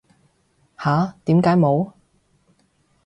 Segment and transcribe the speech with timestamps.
[0.79, 1.13] 吓？
[1.25, 1.91] 點解冇